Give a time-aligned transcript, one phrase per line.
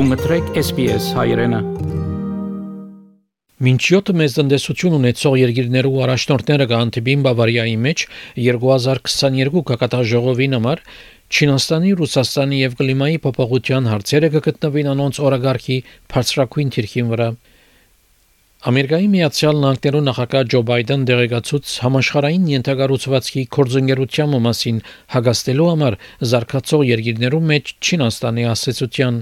[0.00, 1.58] Դու մտրեք SPS հայրենը
[3.66, 8.04] Մինչ 7 մեծ տնտեսություն ունեցող երկիրներու առաջնորդները կհանդիպին Բավարիայի մեջ
[8.46, 10.80] 2022 կակատաժողովին համար
[11.36, 15.76] Չինաստանի, Ռուսաստանի եւ կլիմայի փոփոխության հարցերը կգտնվին անոնց օրագարքի
[16.14, 17.26] բարձրակույն թիրքին վրա։
[18.72, 24.80] Ամերիկայի Միացյալ Նահանգներու նախագահ Ջո Բայդեն դեղեկացուց համաշխարհային ենթագառուցվածքի կորձընկերության մասին
[25.16, 25.98] հագաստելու համար
[26.32, 29.20] զարգացող երկիրներու մեջ Չինաստանի ասացիան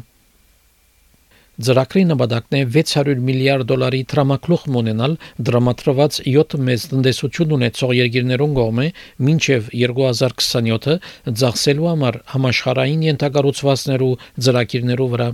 [1.66, 5.16] Ծրագրի նպատակն է 600 միլիարդ դոլարի տրամակլուխ ունենալ
[5.48, 8.86] դրամատրված 7 մեծ տնտեսություն ունեցող երկիրներուն կողմէ
[9.28, 10.96] մինչև 2027-ը
[11.42, 14.14] ծախսելու համար համաշխարհային ենթակառուցվածքներու
[14.46, 15.28] ծրագիրներու վրա։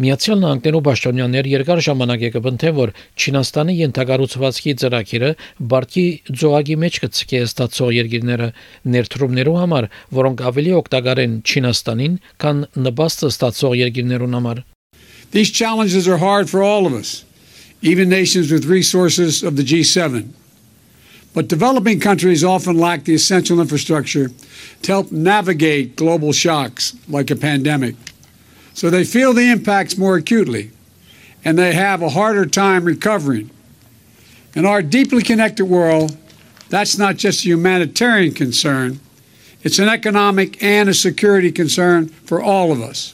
[0.00, 5.30] Միացյալ Նահանգներու պաշտոնյաներ երկար ժամանակ եկը բնթեն, որ Չինաստանի ենթակառուցվածքի ծրագիրը
[5.72, 6.04] բարգի
[6.40, 8.48] ձողագի մեջ կցկի ստացող երկիրները
[8.94, 9.88] ներդրումներու համար,
[10.20, 14.62] որոնք ավելի օգտակար են Չինաստանին, քան նպաստը ստացող երկիրներուն համար։
[15.36, 17.24] These challenges are hard for all of us,
[17.82, 20.32] even nations with resources of the G7.
[21.34, 24.30] But developing countries often lack the essential infrastructure
[24.80, 28.09] to help navigate global shocks like a pandemic.
[28.73, 30.71] So they feel the impacts more acutely
[31.45, 33.51] and they have a harder time recovering.
[34.55, 36.17] In our deeply connected world,
[36.69, 38.99] that's not just a humanitarian concern,
[39.61, 43.13] it's an economic and a security concern for all of us.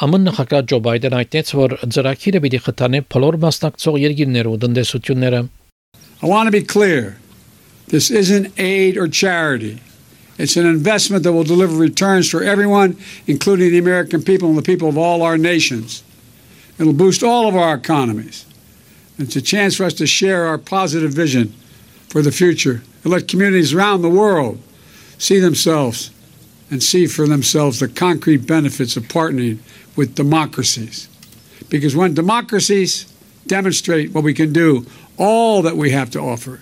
[0.00, 5.40] ԱՄՆ նախագահ Ջո Բայդեն այդտենց որ ծրագիրը պիտի խթանե բոլոր մասնակցող երկիրներու տնտեսությունները
[6.22, 7.18] I want to be clear.
[7.88, 9.80] This isn't aid or charity.
[10.37, 14.61] It's an investment that will deliver returns for everyone, including the American people and the
[14.61, 16.03] people of all our nations.
[16.77, 18.45] It'll boost all of our economies.
[19.17, 21.53] It's a chance for us to share our positive vision
[22.09, 24.59] for the future and let communities around the world
[25.17, 26.11] see themselves
[26.69, 29.59] and see for themselves the concrete benefits of partnering
[29.95, 31.07] with democracies.
[31.69, 33.11] Because when democracies
[33.47, 34.85] demonstrate what we can do,
[35.17, 36.59] all that we have to offer,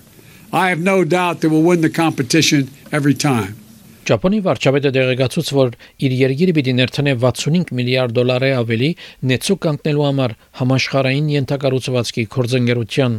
[0.51, 3.62] I have no doubt they will win the competition every time.
[4.08, 5.72] Ճապոնի վարչապետը դեղեկացուց, որ
[6.06, 8.90] իր երկիրը պիտի ներդնե 65 միլիարդ դոլարի ավելի
[9.32, 13.18] նեցու կանգնելու համար համաշխարհային ենթակառուցվածքի կորձընկերության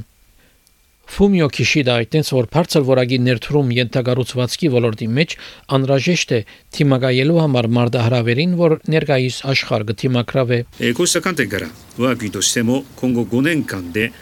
[1.09, 5.33] Ֆումիո Քիշիդա այդտենց որ բարձր որագի ներդրում ենթակառուցվածքի ոլորտի մեջ
[5.77, 6.39] անհրաժեշտ է
[6.77, 10.59] թիմակայելու համար մարդահրավերին, որ ներկայիս աշխարհ կթիմակրավե։
[10.93, 14.13] こうした観点から我が国としても今後5年間で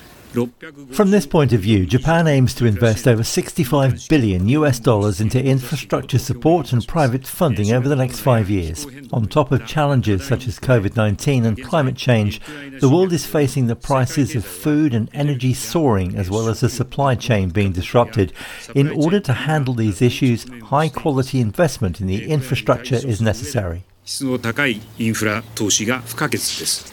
[0.91, 5.43] From this point of view, Japan aims to invest over 65 billion US dollars into
[5.43, 8.85] infrastructure support and private funding over the next five years.
[9.11, 12.39] On top of challenges such as COVID 19 and climate change,
[12.81, 16.69] the world is facing the prices of food and energy soaring as well as the
[16.69, 18.31] supply chain being disrupted.
[18.75, 23.83] In order to handle these issues, high quality investment in the infrastructure is necessary.
[24.05, 26.90] 質の高いインフラ投資が不可欠です。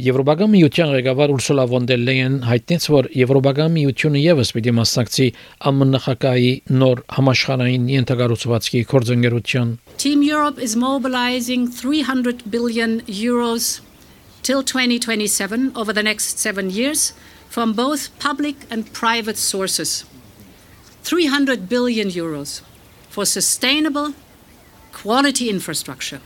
[0.00, 5.26] Եվրոպական միության ղեկավար Ուրսուլա վոն դեր Լեյեն հայտնեց, որ Եվրոպական միությունը եւս պիտի մասնակցի
[5.68, 13.80] ԱՄՆ նախագահի նոր համաշխարհային ենթակառուցվածքի կորձընկերություն։ Team Europe is mobilizing 300 billion euros
[14.42, 17.12] till 2027 over the next 7 years
[17.50, 20.04] from both public and private sources.
[21.04, 22.62] 300 billion euros
[23.10, 24.14] for sustainable
[24.92, 26.20] quality infrastructure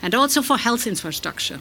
[0.00, 1.60] and also for health infrastructure.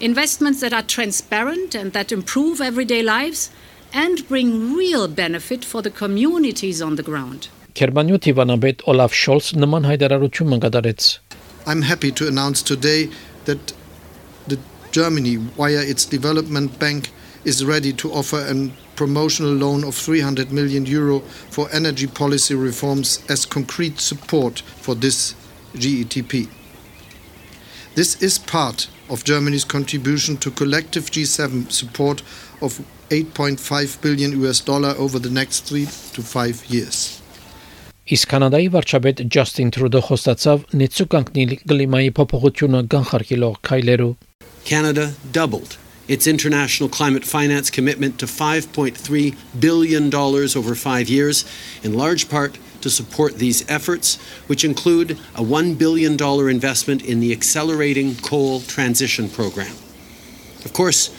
[0.00, 3.50] investments that are transparent and that improve everyday lives
[3.92, 7.48] and bring real benefit for the communities on the ground.
[7.74, 11.18] Գերմանիու Տիվանաբեդ Օլաֆ Շոլց նման հայտարարություն կատարեց։
[11.66, 13.10] I'm happy to announce today
[13.44, 13.72] that
[14.48, 14.58] the
[14.90, 17.10] Germany via its development bank
[17.44, 23.22] is ready to offer a promotional loan of 300 million euro for energy policy reforms
[23.28, 25.34] as concrete support for this
[25.74, 26.48] GETP.
[27.94, 32.23] This is part of Germany's contribution to collective G7 support
[32.61, 32.79] of
[33.09, 37.21] 8.5 billion US dollar over the next 3 to 5 years.
[38.05, 44.13] Իսկ Կանադայի վարչապետ Ջասթին Տրուդո խոստացավ նեցու կանգնել կլիմայի փոփոխությունը կանխարգելող քայլերու
[44.69, 51.45] Canada doubled its international climate finance commitment to 5.3 billion dollars over 5 years
[51.83, 57.31] in large part to support these efforts, which include a $1 billion investment in the
[57.31, 59.75] Accelerating Coal Transition Program.
[60.63, 61.09] Of course,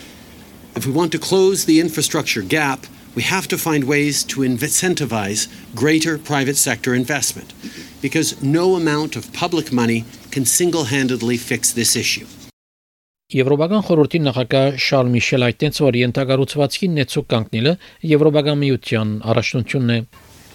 [0.77, 2.87] if we want to close the infrastructure gap,
[3.17, 7.53] we have to find ways to incentivize greater private sector investment
[8.03, 12.27] because no amount of public money can single handedly fix this issue.
[13.35, 17.73] Եվրոպական խորհրդի նախագահ Շարլ Միշել այդտենց որ ենթագառուցվածքի նեցուկ կանգնելը
[18.11, 19.97] Եվրոպական միության առաջնությունն է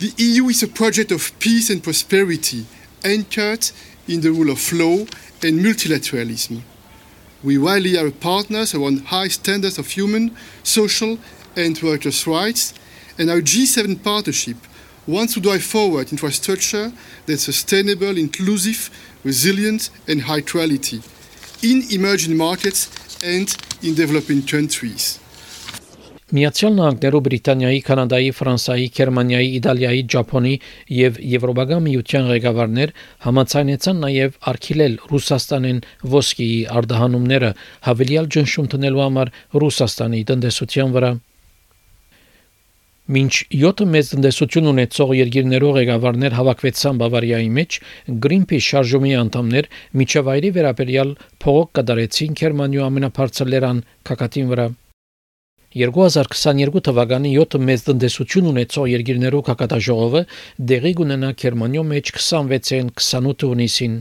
[0.03, 2.61] The EU is a project of peace and prosperity
[3.03, 3.67] anchored
[4.07, 5.03] in the rule of law
[5.43, 6.63] and multilateralism.
[7.43, 10.31] We rally our partners around high standards of human,
[10.63, 11.19] social,
[11.57, 12.73] and workers' rights,
[13.19, 14.55] and our G7 partnership
[15.05, 16.93] wants to drive forward infrastructure
[17.25, 18.87] that's sustainable, inclusive,
[19.25, 21.03] resilient, and high quality
[21.63, 22.89] in emerging markets
[23.23, 23.47] and
[23.83, 25.19] in developing countries.
[26.31, 30.53] Միացյալ Նահանգներու Բրիտանիայի, Կանադայի, Ֆրանսիայի, Գերմանիայի, Իտալիայի, Ճապոնի
[30.95, 32.93] եւ Եվրոպական միության ղեկավարներ
[33.25, 35.81] համաձայնեցան նաեւ արգելել Ռուսաստանին
[36.15, 37.51] ոսկիի արտահանումները
[37.89, 39.33] հավելյալ ճնշում տնելու համար
[39.65, 41.11] Ռուսաստանի տնտեսության վրա։
[43.11, 47.77] Մինչ 7 մեծ տնտեսություն ունեցող երկիրներով ղեկավարներ հավաքվեցան Բավարիայի մեջ,
[48.23, 49.65] Greenpeace շարժումի անդամներ
[50.01, 51.09] միջավայրի վերաբերյալ
[51.43, 54.67] փողոք կդարեցին Գերմանիու ամենաբարձր լերան կակատին վրա։
[55.81, 60.21] 2022 թվականի 7 մեծ տնտեսություն ունեցող երկիրներով կակատաժողովը
[60.71, 63.97] դեղի կունենա Գերմանիո մեջ 26-ին 28 հունիսին։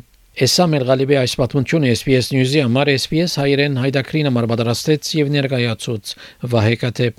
[0.47, 6.15] Էսա մեր գալիբե այս պատմությունը SPS News-ի համար SPS հայերեն հայդակրին համար պատրաստեց եւ ներկայացուց
[6.55, 7.19] Վահե Կատեփ